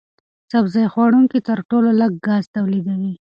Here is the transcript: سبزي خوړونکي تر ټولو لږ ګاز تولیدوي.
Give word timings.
سبزي 0.51 0.83
خوړونکي 0.93 1.39
تر 1.47 1.59
ټولو 1.69 1.89
لږ 2.01 2.11
ګاز 2.25 2.43
تولیدوي. 2.55 3.13